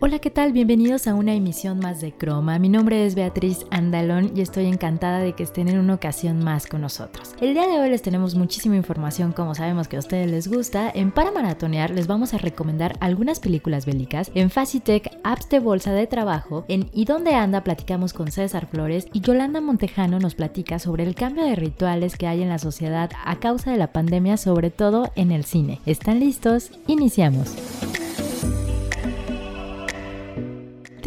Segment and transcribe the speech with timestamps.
[0.00, 0.52] Hola, ¿qué tal?
[0.52, 2.60] Bienvenidos a una emisión más de Croma.
[2.60, 6.68] Mi nombre es Beatriz Andalón y estoy encantada de que estén en una ocasión más
[6.68, 7.34] con nosotros.
[7.40, 10.88] El día de hoy les tenemos muchísima información, como sabemos que a ustedes les gusta.
[10.88, 14.30] En Para Maratonear les vamos a recomendar algunas películas bélicas.
[14.36, 16.64] En Facitech, apps de bolsa de trabajo.
[16.68, 17.64] En ¿Y dónde anda?
[17.64, 22.28] platicamos con César Flores y Yolanda Montejano nos platica sobre el cambio de rituales que
[22.28, 25.80] hay en la sociedad a causa de la pandemia, sobre todo en el cine.
[25.86, 26.70] ¿Están listos?
[26.86, 27.56] Iniciamos.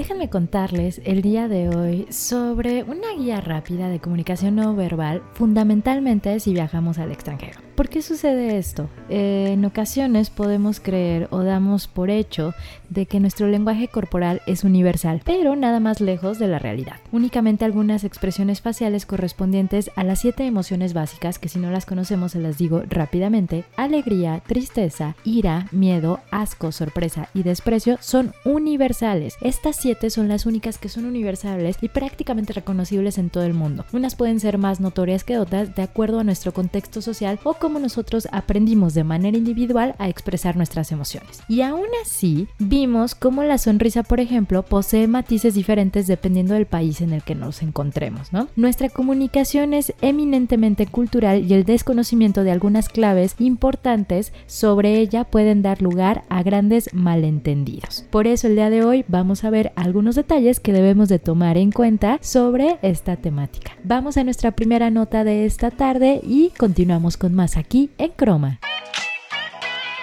[0.01, 6.39] Déjenme contarles el día de hoy sobre una guía rápida de comunicación no verbal, fundamentalmente
[6.39, 7.70] si viajamos al extranjero.
[7.81, 8.91] ¿Por qué sucede esto?
[9.09, 12.53] Eh, en ocasiones podemos creer o damos por hecho
[12.89, 16.97] de que nuestro lenguaje corporal es universal, pero nada más lejos de la realidad.
[17.11, 22.33] Únicamente algunas expresiones faciales correspondientes a las siete emociones básicas, que si no las conocemos
[22.33, 29.37] se las digo rápidamente, alegría, tristeza, ira, miedo, asco, sorpresa y desprecio son universales.
[29.41, 33.85] Estas siete son las únicas que son universales y prácticamente reconocibles en todo el mundo.
[33.91, 37.70] Unas pueden ser más notorias que otras de acuerdo a nuestro contexto social o como
[37.79, 41.41] nosotros aprendimos de manera individual a expresar nuestras emociones.
[41.47, 47.01] Y aún así, vimos cómo la sonrisa, por ejemplo, posee matices diferentes dependiendo del país
[47.01, 48.47] en el que nos encontremos, ¿no?
[48.55, 55.61] Nuestra comunicación es eminentemente cultural y el desconocimiento de algunas claves importantes sobre ella pueden
[55.61, 58.05] dar lugar a grandes malentendidos.
[58.09, 61.57] Por eso el día de hoy vamos a ver algunos detalles que debemos de tomar
[61.57, 63.71] en cuenta sobre esta temática.
[63.83, 68.59] Vamos a nuestra primera nota de esta tarde y continuamos con más aquí en Croma.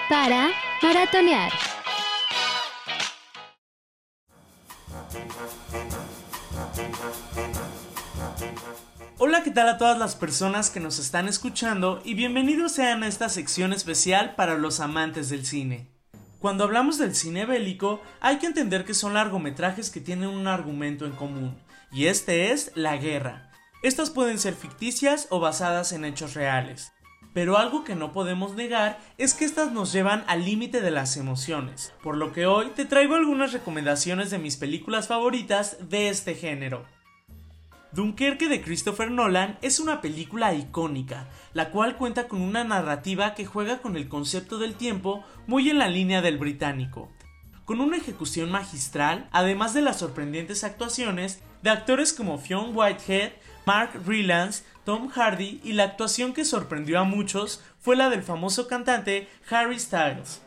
[0.08, 0.50] Para
[0.82, 1.52] maratonear.
[9.18, 13.08] Hola, ¿qué tal a todas las personas que nos están escuchando y bienvenidos sean a
[13.08, 15.90] esta sección especial para los amantes del cine?
[16.38, 21.04] Cuando hablamos del cine bélico, hay que entender que son largometrajes que tienen un argumento
[21.04, 21.58] en común,
[21.90, 23.50] y este es la guerra.
[23.82, 26.92] Estas pueden ser ficticias o basadas en hechos reales.
[27.38, 31.16] Pero algo que no podemos negar es que estas nos llevan al límite de las
[31.16, 36.34] emociones, por lo que hoy te traigo algunas recomendaciones de mis películas favoritas de este
[36.34, 36.84] género.
[37.92, 43.46] Dunkerque de Christopher Nolan es una película icónica, la cual cuenta con una narrativa que
[43.46, 47.08] juega con el concepto del tiempo muy en la línea del británico,
[47.64, 53.30] con una ejecución magistral, además de las sorprendentes actuaciones de actores como Fionn Whitehead,
[53.64, 58.68] Mark Rylance, Tom Hardy y la actuación que sorprendió a muchos fue la del famoso
[58.68, 60.40] cantante Harry Styles.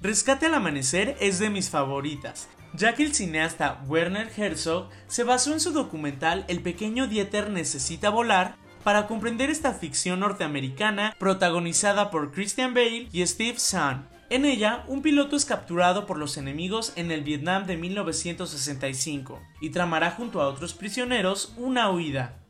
[0.00, 5.52] Rescate al amanecer es de mis favoritas, ya que el cineasta Werner Herzog se basó
[5.52, 12.32] en su documental El pequeño Dieter necesita volar para comprender esta ficción norteamericana protagonizada por
[12.32, 14.08] Christian Bale y Steve Zahn.
[14.30, 19.68] En ella, un piloto es capturado por los enemigos en el Vietnam de 1965 y
[19.68, 22.45] tramará junto a otros prisioneros una huida.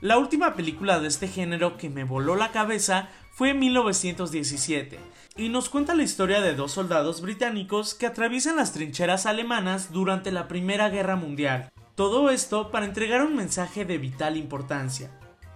[0.00, 4.96] La última película de este género que me voló la cabeza fue en 1917
[5.36, 10.30] y nos cuenta la historia de dos soldados británicos que atraviesan las trincheras alemanas durante
[10.30, 11.72] la Primera Guerra Mundial.
[11.96, 15.10] Todo esto para entregar un mensaje de vital importancia.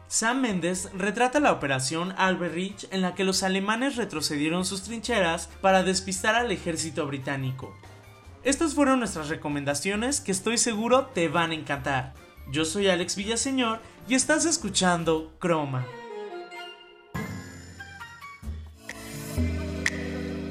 [0.08, 5.84] Sam Mendes retrata la operación Alberich en la que los alemanes retrocedieron sus trincheras para
[5.84, 7.76] despistar al ejército británico.
[8.42, 12.14] Estas fueron nuestras recomendaciones que estoy seguro te van a encantar.
[12.50, 15.86] Yo soy Alex Villaseñor y estás escuchando Croma.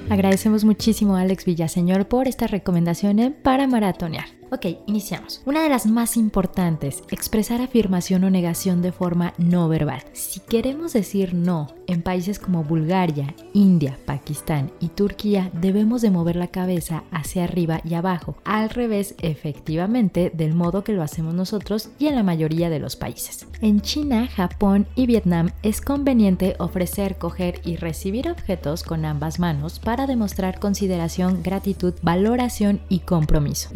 [0.09, 4.40] Agradecemos muchísimo a Alex Villaseñor por esta recomendación para maratonear.
[4.53, 5.41] Ok, iniciamos.
[5.45, 10.03] Una de las más importantes, expresar afirmación o negación de forma no verbal.
[10.11, 16.35] Si queremos decir no en países como Bulgaria, India, Pakistán y Turquía, debemos de mover
[16.35, 21.89] la cabeza hacia arriba y abajo, al revés efectivamente del modo que lo hacemos nosotros
[21.97, 23.47] y en la mayoría de los países.
[23.61, 29.79] En China, Japón y Vietnam es conveniente ofrecer, coger y recibir objetos con ambas manos
[29.79, 33.69] para demostrar consideración, gratitud, valoración y compromiso.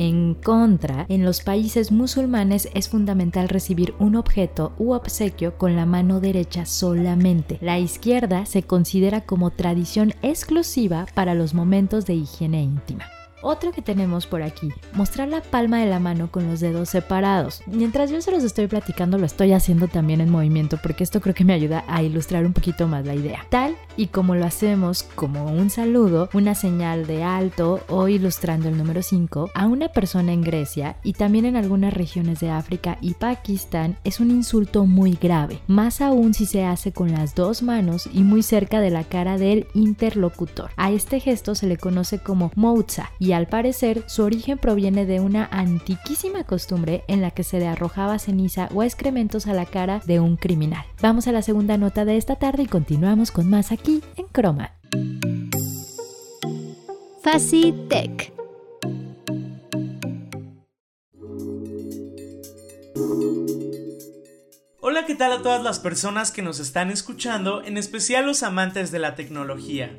[0.66, 6.66] En los países musulmanes es fundamental recibir un objeto u obsequio con la mano derecha
[6.66, 7.60] solamente.
[7.62, 13.06] La izquierda se considera como tradición exclusiva para los momentos de higiene íntima.
[13.48, 17.62] Otro que tenemos por aquí, mostrar la palma de la mano con los dedos separados.
[17.68, 21.36] Mientras yo se los estoy platicando, lo estoy haciendo también en movimiento porque esto creo
[21.36, 23.46] que me ayuda a ilustrar un poquito más la idea.
[23.52, 28.80] Tal y como lo hacemos como un saludo, una señal de alto o ilustrando el
[28.80, 33.14] número 5 a una persona en Grecia y también en algunas regiones de África y
[33.14, 38.10] Pakistán es un insulto muy grave, más aún si se hace con las dos manos
[38.12, 40.72] y muy cerca de la cara del interlocutor.
[40.78, 45.20] A este gesto se le conoce como moutza y al parecer su origen proviene de
[45.20, 50.02] una antiquísima costumbre en la que se le arrojaba ceniza o excrementos a la cara
[50.06, 50.86] de un criminal.
[51.02, 54.72] Vamos a la segunda nota de esta tarde y continuamos con más aquí en Croma.
[57.22, 58.34] Facitech.
[64.80, 68.92] Hola, ¿qué tal a todas las personas que nos están escuchando, en especial los amantes
[68.92, 69.92] de la tecnología?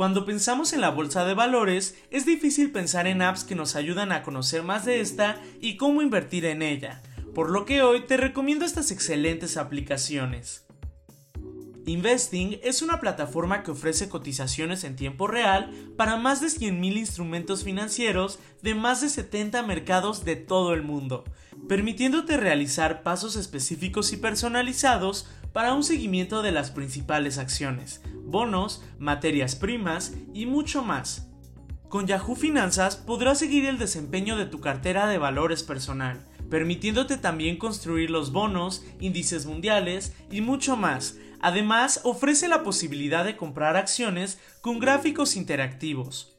[0.00, 4.12] Cuando pensamos en la bolsa de valores, es difícil pensar en apps que nos ayudan
[4.12, 7.02] a conocer más de esta y cómo invertir en ella,
[7.34, 10.64] por lo que hoy te recomiendo estas excelentes aplicaciones.
[11.86, 17.64] Investing es una plataforma que ofrece cotizaciones en tiempo real para más de 100.000 instrumentos
[17.64, 21.24] financieros de más de 70 mercados de todo el mundo,
[21.68, 29.56] permitiéndote realizar pasos específicos y personalizados para un seguimiento de las principales acciones, bonos, materias
[29.56, 31.28] primas y mucho más.
[31.88, 37.56] Con Yahoo Finanzas podrás seguir el desempeño de tu cartera de valores personal, permitiéndote también
[37.56, 44.38] construir los bonos, índices mundiales y mucho más, Además, ofrece la posibilidad de comprar acciones
[44.60, 46.36] con gráficos interactivos.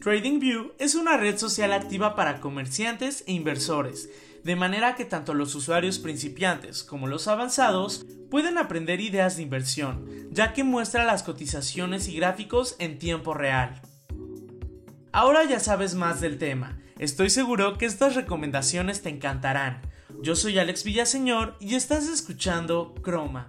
[0.00, 4.08] TradingView es una red social activa para comerciantes e inversores,
[4.44, 10.06] de manera que tanto los usuarios principiantes como los avanzados pueden aprender ideas de inversión,
[10.30, 13.82] ya que muestra las cotizaciones y gráficos en tiempo real.
[15.10, 19.82] Ahora ya sabes más del tema, estoy seguro que estas recomendaciones te encantarán.
[20.22, 23.48] Yo soy Alex Villaseñor y estás escuchando Chroma.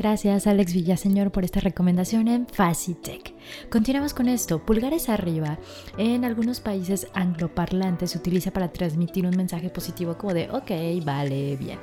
[0.00, 3.34] Gracias Alex Villaseñor por esta recomendación en Facitech.
[3.68, 4.64] Continuamos con esto.
[4.64, 5.58] Pulgares arriba.
[5.98, 11.54] En algunos países angloparlantes se utiliza para transmitir un mensaje positivo como de ok, vale,
[11.58, 11.78] bien.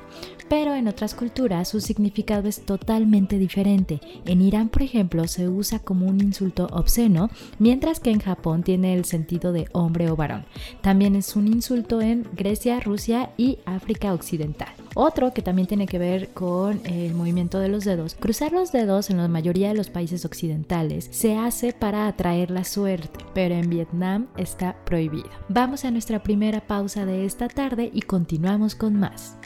[0.49, 4.01] Pero en otras culturas su significado es totalmente diferente.
[4.25, 7.29] En Irán, por ejemplo, se usa como un insulto obsceno,
[7.59, 10.43] mientras que en Japón tiene el sentido de hombre o varón.
[10.81, 14.76] También es un insulto en Grecia, Rusia y África Occidental.
[14.99, 18.15] Otro que también tiene que ver con el movimiento de los dedos.
[18.15, 22.63] Cruzar los dedos en la mayoría de los países occidentales se hace para atraer la
[22.63, 25.29] suerte, pero en Vietnam está prohibido.
[25.49, 29.37] Vamos a nuestra primera pausa de esta tarde y continuamos con más.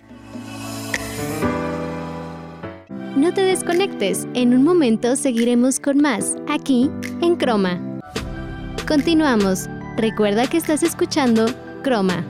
[3.17, 6.89] No te desconectes, en un momento seguiremos con más, aquí
[7.21, 7.99] en Croma.
[8.87, 9.67] Continuamos.
[9.97, 11.47] Recuerda que estás escuchando
[11.83, 12.25] Croma.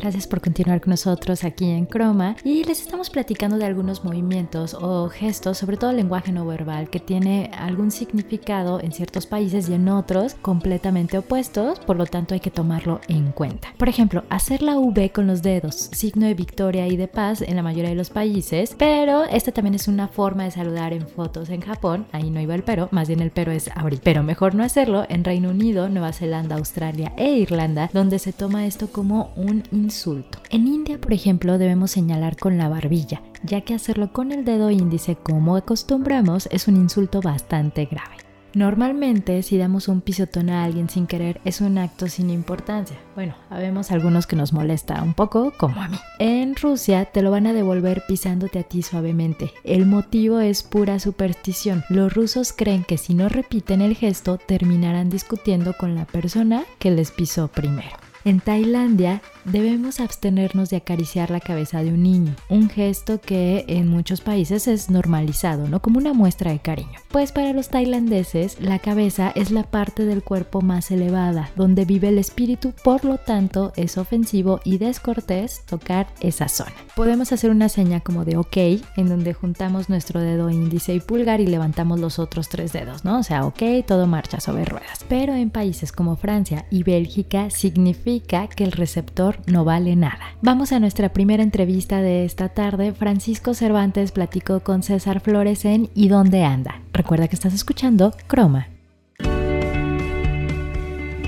[0.00, 4.74] Gracias por continuar con nosotros aquí en Croma y les estamos platicando de algunos movimientos
[4.74, 9.68] o gestos, sobre todo el lenguaje no verbal, que tiene algún significado en ciertos países
[9.68, 13.74] y en otros completamente opuestos, por lo tanto hay que tomarlo en cuenta.
[13.76, 17.56] Por ejemplo, hacer la V con los dedos, signo de victoria y de paz en
[17.56, 21.50] la mayoría de los países, pero esta también es una forma de saludar en fotos
[21.50, 24.02] en Japón, ahí no iba el pero, más bien el pero es ahorita.
[24.04, 28.64] Pero mejor no hacerlo en Reino Unido, Nueva Zelanda, Australia e Irlanda, donde se toma
[28.64, 30.38] esto como un insulto.
[30.50, 34.70] En India, por ejemplo, debemos señalar con la barbilla, ya que hacerlo con el dedo
[34.70, 38.16] índice como acostumbramos es un insulto bastante grave.
[38.54, 42.98] Normalmente, si damos un pisotón a alguien sin querer, es un acto sin importancia.
[43.14, 45.98] Bueno, habemos algunos que nos molesta un poco, como a mí.
[46.18, 49.52] En Rusia te lo van a devolver pisándote a ti suavemente.
[49.64, 51.84] El motivo es pura superstición.
[51.88, 56.90] Los rusos creen que si no repiten el gesto, terminarán discutiendo con la persona que
[56.90, 57.96] les pisó primero.
[58.24, 63.88] En Tailandia debemos abstenernos de acariciar la cabeza de un niño, un gesto que en
[63.88, 65.80] muchos países es normalizado, ¿no?
[65.80, 66.98] Como una muestra de cariño.
[67.10, 72.08] Pues para los tailandeses, la cabeza es la parte del cuerpo más elevada, donde vive
[72.08, 76.74] el espíritu, por lo tanto es ofensivo y descortés tocar esa zona.
[76.94, 78.56] Podemos hacer una seña como de ok,
[78.96, 83.18] en donde juntamos nuestro dedo índice y pulgar y levantamos los otros tres dedos, ¿no?
[83.18, 85.04] O sea, ok, todo marcha sobre ruedas.
[85.08, 90.34] Pero en países como Francia y Bélgica significa que el receptor no vale nada.
[90.42, 92.92] Vamos a nuestra primera entrevista de esta tarde.
[92.92, 96.82] Francisco Cervantes platicó con César Flores en ¿Y dónde anda?
[96.92, 98.68] Recuerda que estás escuchando Croma.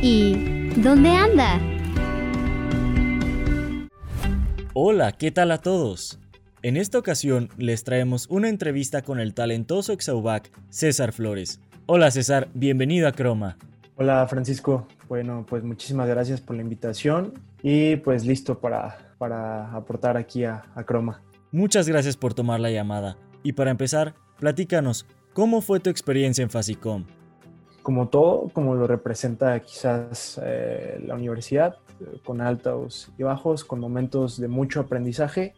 [0.02, 1.60] ¿Y dónde anda?
[4.72, 6.18] Hola, ¿qué tal a todos?
[6.62, 11.60] En esta ocasión les traemos una entrevista con el talentoso exaubac César Flores.
[11.86, 13.56] Hola César, bienvenido a Croma.
[14.02, 20.16] Hola Francisco, bueno pues muchísimas gracias por la invitación y pues listo para, para aportar
[20.16, 21.20] aquí a, a Croma.
[21.52, 25.04] Muchas gracias por tomar la llamada y para empezar, platícanos,
[25.34, 27.04] ¿cómo fue tu experiencia en Fasicom?
[27.82, 31.76] Como todo, como lo representa quizás eh, la universidad,
[32.24, 35.52] con altos y bajos, con momentos de mucho aprendizaje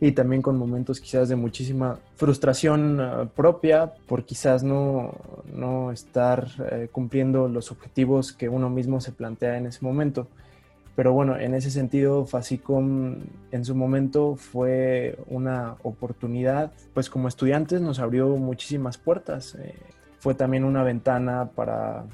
[0.00, 5.14] y también con momentos quizás de muchísima frustración uh, propia por quizás no,
[5.52, 10.28] no estar uh, cumpliendo los objetivos que uno mismo se plantea en ese momento.
[10.98, 13.18] Pero bueno, en ese sentido, Facicom
[13.52, 19.54] en su momento fue una oportunidad, pues como estudiantes nos abrió muchísimas puertas.
[19.54, 19.76] Eh,
[20.18, 22.04] fue también una ventana para,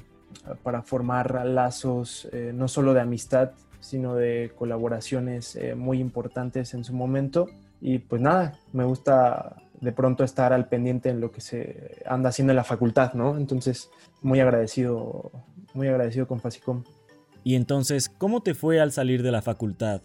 [0.61, 6.83] para formar lazos eh, no solo de amistad, sino de colaboraciones eh, muy importantes en
[6.83, 7.47] su momento
[7.81, 12.29] y pues nada, me gusta de pronto estar al pendiente en lo que se anda
[12.29, 13.37] haciendo en la facultad, ¿no?
[13.37, 13.89] Entonces,
[14.21, 15.31] muy agradecido,
[15.73, 16.83] muy agradecido con Facicom.
[17.43, 20.01] Y entonces, ¿cómo te fue al salir de la facultad?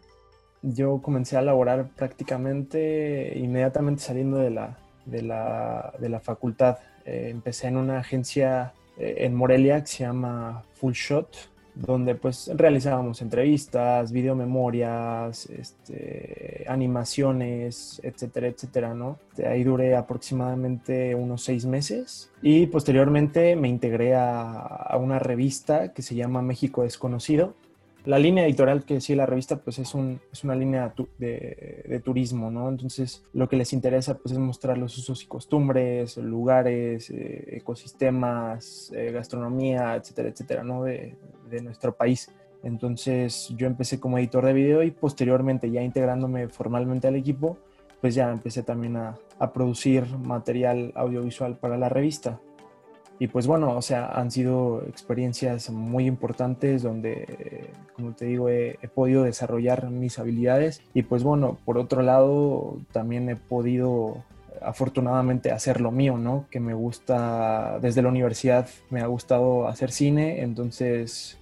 [0.63, 6.79] Yo comencé a laborar prácticamente inmediatamente saliendo de la, de la, de la facultad.
[7.07, 11.35] Eh, empecé en una agencia eh, en Morelia que se llama Full Shot,
[11.75, 19.19] donde pues realizábamos entrevistas, videomemorias, este, animaciones, etcétera, etcétera, ¿no?
[19.47, 26.15] Ahí duré aproximadamente unos seis meses y posteriormente me integré a, una revista que se
[26.15, 27.55] llama México Desconocido,
[28.05, 32.01] la línea editorial que sigue la revista pues es, un, es una línea de, de,
[32.01, 32.69] turismo, ¿no?
[32.69, 38.91] Entonces lo que les interesa pues es mostrar los usos y costumbres, lugares, eh, ecosistemas,
[38.95, 40.85] eh, gastronomía, etcétera, etcétera, ¿no?
[41.51, 42.31] De, nuestro país.
[42.63, 47.59] Entonces yo empecé como editor de video y posteriormente ya integrándome formalmente al equipo,
[48.01, 52.41] pues ya empecé también a, a producir material audiovisual para la revista.
[53.19, 58.79] Y pues bueno, o sea, han sido experiencias muy importantes donde, como te digo, he,
[58.81, 64.25] he, podido desarrollar mis habilidades y pues bueno, por otro lado, también he podido
[64.63, 66.47] afortunadamente hacer lo mío, ¿no?
[66.51, 71.39] Que me gusta, desde la universidad me ha gustado hacer cine, entonces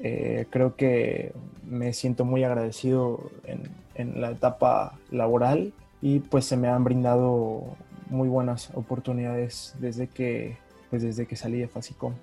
[0.00, 1.32] eh, creo que
[1.66, 3.62] me siento muy agradecido en,
[3.94, 7.64] en la etapa laboral y pues se me han brindado
[8.10, 10.56] muy buenas oportunidades desde que
[10.90, 12.14] pues desde que salí de Facicom.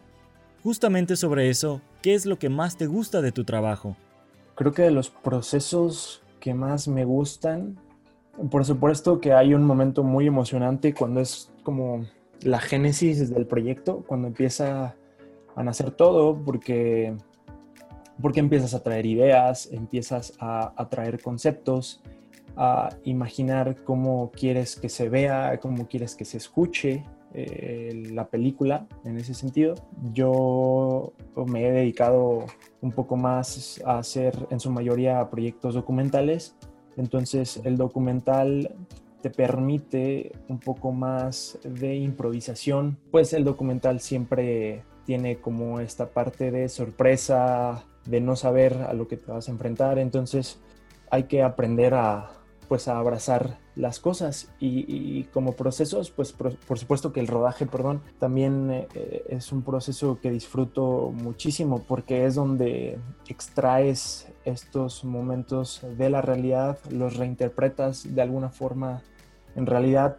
[0.63, 3.95] Justamente sobre eso, ¿qué es lo que más te gusta de tu trabajo?
[4.55, 7.77] Creo que de los procesos que más me gustan,
[8.49, 12.05] por supuesto que hay un momento muy emocionante cuando es como
[12.41, 14.95] la génesis del proyecto, cuando empieza
[15.55, 17.15] a nacer todo, porque,
[18.21, 22.01] porque empiezas a traer ideas, empiezas a, traer conceptos,
[22.55, 27.03] a imaginar cómo quieres que se vea, cómo quieres que se escuche,
[27.33, 29.75] eh, la película en ese sentido.
[30.13, 31.11] Yo
[31.47, 32.45] me he dedicado
[32.81, 36.55] un poco más a hacer en su mayoría proyectos documentales.
[36.95, 38.73] Entonces el documental
[39.21, 46.51] te permite un poco más de improvisación, pues el documental siempre tiene como esta parte
[46.51, 50.59] de sorpresa, de no saber a lo que te vas a enfrentar, entonces
[51.09, 52.31] hay que aprender a,
[52.67, 57.65] pues a abrazar las cosas y, como procesos pues por, por, supuesto que el rodaje
[57.65, 62.97] perdón también eh, es un proceso que disfruto muchísimo porque es donde
[63.27, 69.01] extraes estos momentos de la realidad los reinterpretas de alguna forma
[69.55, 70.17] en realidad.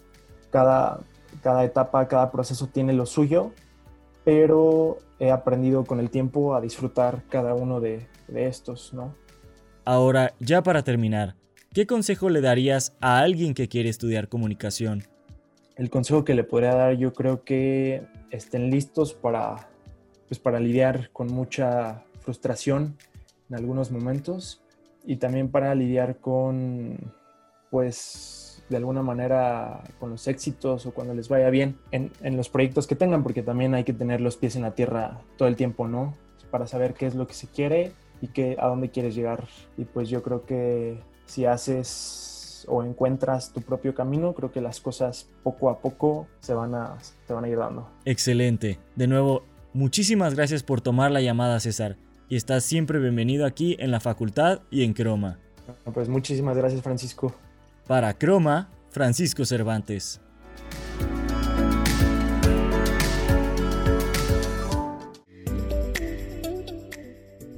[0.50, 1.00] Cada
[1.42, 3.52] cada etapa cada proceso tiene lo suyo
[4.26, 9.14] pero he aprendido con el tiempo a disfrutar cada uno de, de estos no
[9.86, 11.36] ahora ya para terminar
[11.76, 15.02] ¿Qué consejo le darías a alguien que quiere estudiar comunicación?
[15.76, 19.68] El consejo que le podría dar yo creo que estén listos para,
[20.26, 22.96] pues para lidiar con mucha frustración
[23.50, 24.62] en algunos momentos
[25.04, 26.96] y también para lidiar con,
[27.70, 32.48] pues, de alguna manera con los éxitos o cuando les vaya bien en, en los
[32.48, 35.56] proyectos que tengan, porque también hay que tener los pies en la tierra todo el
[35.56, 36.14] tiempo, ¿no?
[36.50, 39.44] Para saber qué es lo que se quiere y qué, a dónde quieres llegar.
[39.76, 44.80] Y pues yo creo que si haces o encuentras tu propio camino, creo que las
[44.80, 47.88] cosas poco a poco se van a, te van a ir dando.
[48.04, 48.78] Excelente.
[48.96, 51.96] De nuevo, muchísimas gracias por tomar la llamada, César.
[52.28, 55.38] Y estás siempre bienvenido aquí en la facultad y en Croma.
[55.92, 57.32] Pues muchísimas gracias, Francisco.
[57.86, 60.20] Para Croma, Francisco Cervantes.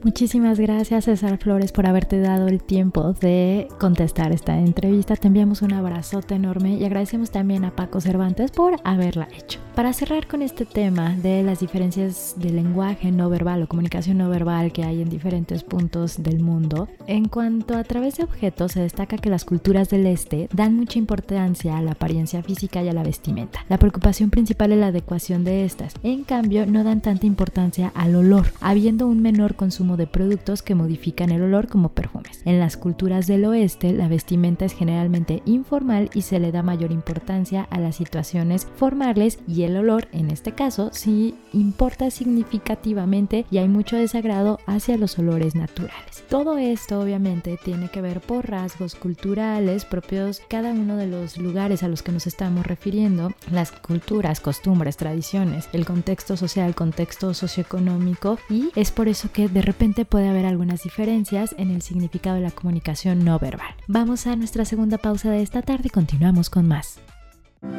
[0.05, 5.17] Muchísimas gracias César Flores por haberte dado el tiempo de contestar esta entrevista.
[5.17, 9.59] Te enviamos un abrazote enorme y agradecemos también a Paco Cervantes por haberla hecho.
[9.75, 14.29] Para cerrar con este tema de las diferencias de lenguaje no verbal o comunicación no
[14.29, 18.81] verbal que hay en diferentes puntos del mundo, en cuanto a través de objetos se
[18.81, 22.93] destaca que las culturas del este dan mucha importancia a la apariencia física y a
[22.93, 23.65] la vestimenta.
[23.69, 25.95] La preocupación principal es la adecuación de estas.
[26.03, 30.75] En cambio, no dan tanta importancia al olor, habiendo un menor consumo de productos que
[30.75, 32.43] modifican el olor como perfumes.
[32.45, 36.93] En las culturas del oeste, la vestimenta es generalmente informal y se le da mayor
[36.93, 43.59] importancia a las situaciones formales y el olor, en este caso, sí importa significativamente y
[43.59, 46.25] hay mucho desagrado hacia los olores naturales.
[46.29, 51.83] Todo esto obviamente tiene que ver por rasgos culturales propios cada uno de los lugares
[51.83, 58.39] a los que nos estamos refiriendo, las culturas, costumbres, tradiciones, el contexto social, contexto socioeconómico
[58.51, 62.43] y es por eso que de repente puede haber algunas diferencias en el significado de
[62.43, 63.75] la comunicación no verbal.
[63.87, 66.99] Vamos a nuestra segunda pausa de esta tarde y continuamos con más.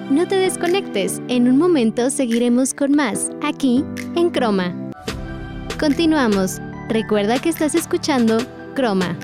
[0.10, 3.84] No te desconectes, en un momento seguiremos con más, aquí
[4.16, 4.74] en Croma.
[5.80, 6.60] Continuamos.
[6.90, 8.38] Recuerda que estás escuchando
[8.76, 9.18] Croma.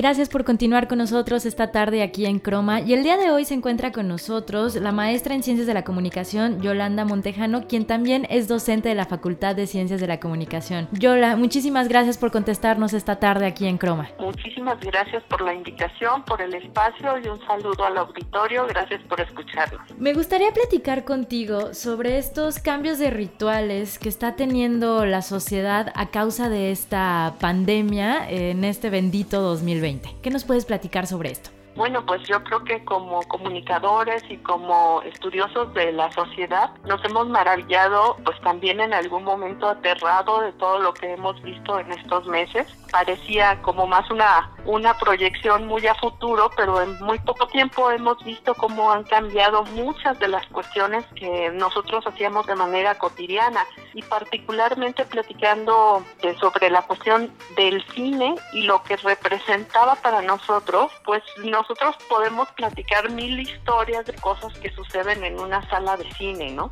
[0.00, 3.44] Gracias por continuar con nosotros esta tarde aquí en Croma y el día de hoy
[3.44, 8.26] se encuentra con nosotros la maestra en Ciencias de la Comunicación Yolanda Montejano, quien también
[8.30, 10.88] es docente de la Facultad de Ciencias de la Comunicación.
[10.92, 14.08] Yola, muchísimas gracias por contestarnos esta tarde aquí en Croma.
[14.18, 18.66] Muchísimas gracias por la invitación, por el espacio y un saludo al auditorio.
[18.68, 19.82] Gracias por escucharnos.
[19.98, 26.06] Me gustaría platicar contigo sobre estos cambios de rituales que está teniendo la sociedad a
[26.06, 29.89] causa de esta pandemia en este bendito 2020.
[30.22, 31.50] ¿Qué nos puedes platicar sobre esto?
[31.76, 37.28] Bueno, pues yo creo que como comunicadores y como estudiosos de la sociedad nos hemos
[37.28, 42.26] maravillado, pues también en algún momento aterrado de todo lo que hemos visto en estos
[42.26, 42.66] meses.
[42.90, 48.22] Parecía como más una, una proyección muy a futuro, pero en muy poco tiempo hemos
[48.24, 54.02] visto cómo han cambiado muchas de las cuestiones que nosotros hacíamos de manera cotidiana y
[54.02, 56.04] particularmente platicando
[56.40, 62.50] sobre la cuestión del cine y lo que representaba para nosotros, pues no nosotros podemos
[62.52, 66.70] platicar mil historias de cosas que suceden en una sala de cine, ¿no?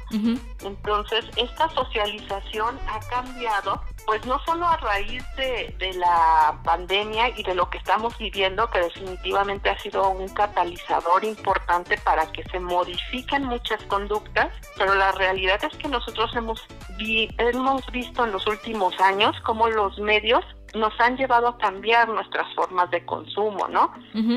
[0.65, 7.43] Entonces, esta socialización ha cambiado, pues no solo a raíz de, de la pandemia y
[7.43, 12.59] de lo que estamos viviendo, que definitivamente ha sido un catalizador importante para que se
[12.59, 18.47] modifiquen muchas conductas, pero la realidad es que nosotros hemos, vi, hemos visto en los
[18.47, 23.93] últimos años cómo los medios nos han llevado a cambiar nuestras formas de consumo, ¿no?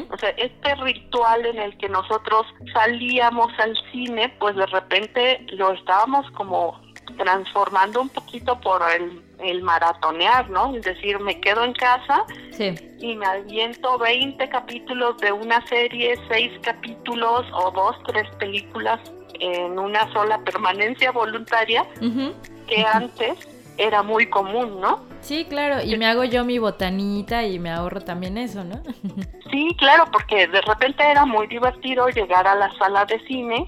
[0.09, 5.71] O sea, este ritual en el que nosotros salíamos al cine, pues de repente lo
[5.73, 6.79] estábamos como
[7.17, 10.75] transformando un poquito por el, el maratonear, ¿no?
[10.75, 12.25] Es decir, me quedo en casa
[12.99, 18.99] y me aviento 20 capítulos de una serie, 6 capítulos o dos, tres películas
[19.39, 21.85] en una sola permanencia voluntaria
[22.67, 23.37] que antes
[23.77, 25.10] era muy común, ¿no?
[25.21, 28.81] Sí, claro, y me hago yo mi botanita y me ahorro también eso, ¿no?
[29.51, 33.67] sí, claro, porque de repente era muy divertido llegar a la sala de cine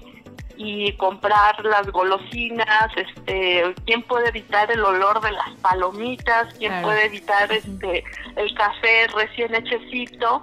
[0.56, 7.06] y comprar las golosinas, este, quién puede evitar el olor de las palomitas, quién puede
[7.06, 8.04] evitar este
[8.36, 10.42] el café recién hechecito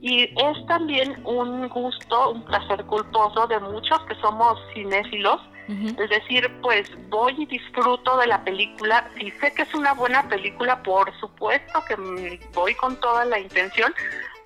[0.00, 6.50] y es también un gusto, un placer culposo de muchos que somos cinéfilos es decir,
[6.62, 9.06] pues voy y disfruto de la película.
[9.18, 13.94] Si sé que es una buena película, por supuesto que voy con toda la intención,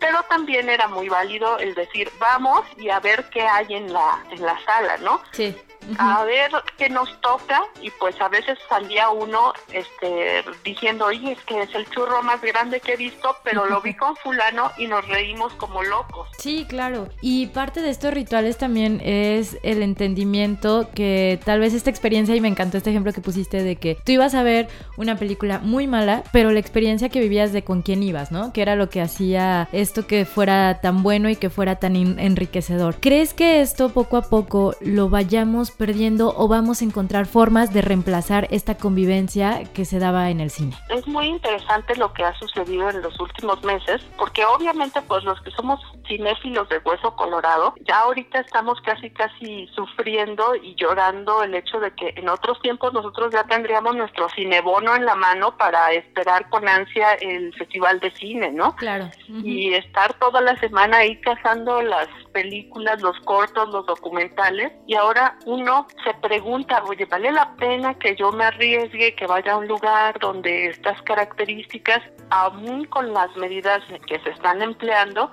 [0.00, 4.24] pero también era muy válido el decir, vamos y a ver qué hay en la,
[4.32, 5.20] en la sala, ¿no?
[5.30, 5.54] Sí
[5.98, 11.40] a ver qué nos toca y pues a veces salía uno este diciendo, oye, es
[11.44, 14.86] que es el churro más grande que he visto, pero lo vi con fulano y
[14.86, 16.28] nos reímos como locos.
[16.38, 17.08] Sí, claro.
[17.20, 22.40] Y parte de estos rituales también es el entendimiento que tal vez esta experiencia, y
[22.40, 25.86] me encantó este ejemplo que pusiste de que tú ibas a ver una película muy
[25.86, 28.52] mala, pero la experiencia que vivías de con quién ibas, ¿no?
[28.52, 32.96] Que era lo que hacía esto que fuera tan bueno y que fuera tan enriquecedor.
[33.00, 37.82] ¿Crees que esto poco a poco lo vayamos perdiendo o vamos a encontrar formas de
[37.82, 40.76] reemplazar esta convivencia que se daba en el cine?
[40.88, 45.40] Es muy interesante lo que ha sucedido en los últimos meses, porque obviamente pues los
[45.42, 51.54] que somos cinéfilos de hueso colorado, ya ahorita estamos casi casi sufriendo y llorando el
[51.54, 55.92] hecho de que en otros tiempos nosotros ya tendríamos nuestro cinebono en la mano para
[55.92, 58.74] esperar con ansia el festival de cine, ¿no?
[58.76, 59.08] Claro.
[59.28, 65.38] Y estar toda la semana ahí cazando las películas, los cortos, los documentales, y ahora
[65.46, 69.56] un uno se pregunta, oye, ¿vale la pena que yo me arriesgue, que vaya a
[69.58, 75.30] un lugar donde estas características, aún con las medidas que se están empleando,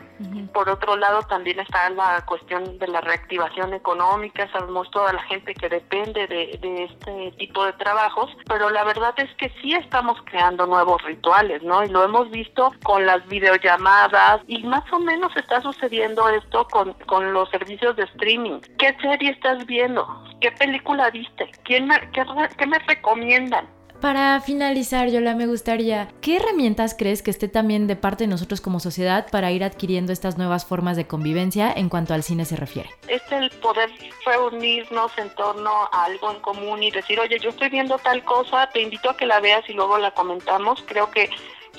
[0.54, 5.54] por otro lado también está la cuestión de la reactivación económica, sabemos toda la gente
[5.54, 10.18] que depende de, de este tipo de trabajos, pero la verdad es que sí estamos
[10.26, 11.84] creando nuevos rituales, ¿no?
[11.84, 16.94] Y lo hemos visto con las videollamadas y más o menos está sucediendo esto con,
[17.08, 18.60] con los servicios de streaming.
[18.78, 20.19] ¿Qué serie estás viendo?
[20.42, 21.52] ¿Qué película viste?
[21.64, 22.24] ¿Quién me, qué,
[22.58, 23.68] qué me recomiendan?
[24.02, 28.62] Para finalizar, Yola, me gustaría, ¿qué herramientas crees que esté también de parte de nosotros
[28.62, 32.56] como sociedad para ir adquiriendo estas nuevas formas de convivencia en cuanto al cine se
[32.56, 32.90] refiere?
[33.10, 33.90] Es el poder
[34.26, 38.70] reunirnos en torno a algo en común y decir, oye, yo estoy viendo tal cosa,
[38.72, 40.82] te invito a que la veas y luego la comentamos.
[40.88, 41.30] Creo que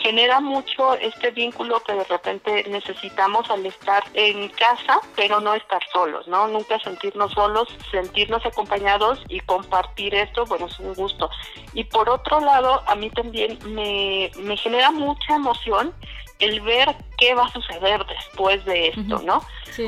[0.01, 5.81] genera mucho este vínculo que de repente necesitamos al estar en casa, pero no estar
[5.93, 6.49] solos, ¿no?
[6.49, 11.31] Nunca sentirnos solos, sentirnos acompañados y compartir esto, bueno, es un gusto.
[11.75, 15.95] Y por otro lado, a mí también me, me genera mucha emoción
[16.41, 19.43] el ver qué va a suceder después de esto, ¿no?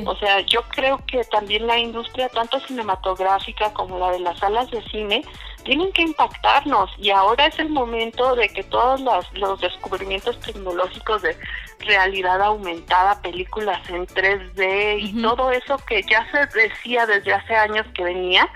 [0.07, 4.71] O sea, yo creo que también la industria, tanto cinematográfica como la de las salas
[4.71, 5.25] de cine,
[5.65, 11.23] tienen que impactarnos y ahora es el momento de que todos los, los descubrimientos tecnológicos
[11.23, 11.37] de
[11.81, 17.87] realidad aumentada, películas en 3D y todo eso que ya se decía desde hace años
[17.95, 18.49] que venía,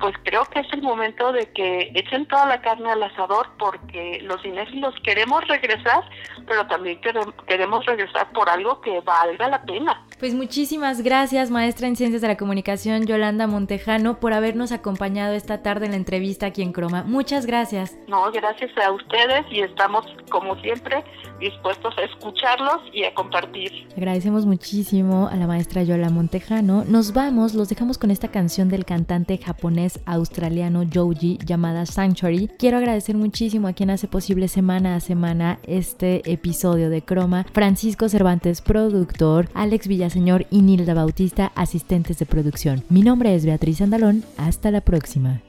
[0.00, 4.20] pues creo que es el momento de que echen toda la carne al asador porque
[4.22, 6.02] los cinéfilos queremos regresar,
[6.46, 7.00] pero también
[7.46, 10.06] queremos regresar por algo que valga la pena.
[10.18, 15.62] Pues muchísimas gracias, maestra en Ciencias de la Comunicación Yolanda Montejano, por habernos acompañado esta
[15.62, 17.04] tarde en la entrevista aquí en Croma.
[17.04, 17.96] Muchas gracias.
[18.08, 21.04] No, gracias a ustedes y estamos, como siempre,
[21.40, 23.88] dispuestos a escucharlos y a compartir.
[23.96, 26.84] Agradecemos muchísimo a la maestra Yola Montejano.
[26.86, 32.48] Nos vamos, los dejamos con esta canción del cantante japonés australiano Joji llamada Sanctuary.
[32.58, 38.08] Quiero agradecer muchísimo a quien hace posible semana a semana este episodio de Croma, Francisco
[38.08, 42.84] Cervantes, productor, Alex Villas señor y Nilda Bautista, asistentes de producción.
[42.88, 44.24] Mi nombre es Beatriz Andalón.
[44.36, 45.40] Hasta la próxima.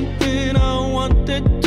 [0.00, 1.59] something I wanted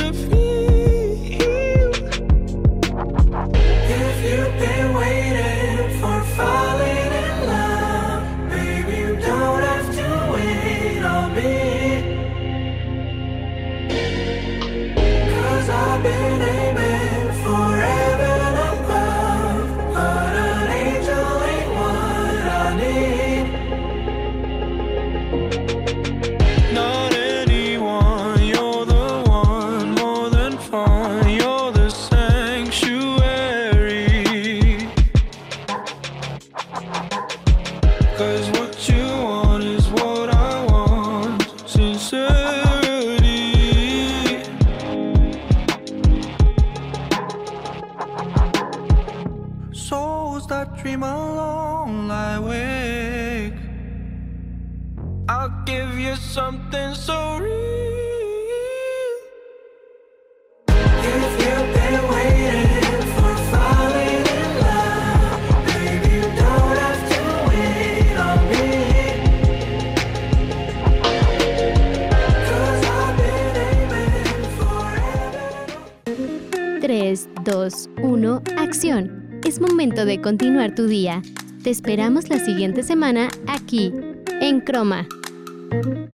[79.46, 81.22] Es momento de continuar tu día.
[81.64, 83.94] Te esperamos la siguiente semana aquí,
[84.42, 85.08] en Croma.